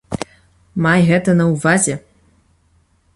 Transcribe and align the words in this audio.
Май 0.85 1.03
гэта 1.09 1.35
на 1.43 1.47
ўвазе. 1.51 1.95